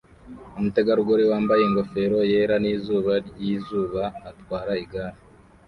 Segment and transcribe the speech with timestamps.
[0.57, 5.17] Umutegarugori wambaye ingofero yera nizuba ryizuba atwara igare